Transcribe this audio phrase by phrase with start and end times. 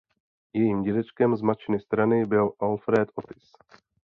[0.53, 3.51] Jejím dědečkem z matčiny strany byl Alfred Otis.